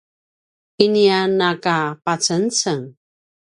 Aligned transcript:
iniananka 0.85 1.75
pacengceng! 2.03 2.85